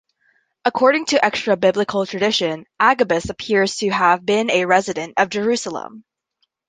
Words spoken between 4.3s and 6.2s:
a resident of Jerusalem.